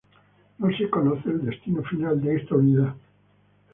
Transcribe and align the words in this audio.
No 0.57 0.75
se 0.75 0.89
conoce 0.89 1.29
el 1.29 1.45
destino 1.45 1.83
final 1.83 2.19
de 2.19 2.37
esta 2.37 2.55
unidad. 2.55 2.95